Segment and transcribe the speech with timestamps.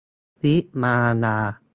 [0.43, 1.37] วิมาลา